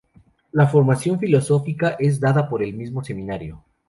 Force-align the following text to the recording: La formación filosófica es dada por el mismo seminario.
La 0.51 0.65
formación 0.65 1.19
filosófica 1.19 1.89
es 1.99 2.19
dada 2.19 2.49
por 2.49 2.63
el 2.63 2.73
mismo 2.73 3.03
seminario. 3.03 3.63